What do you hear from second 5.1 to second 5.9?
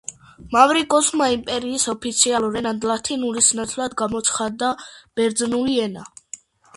ბერძნული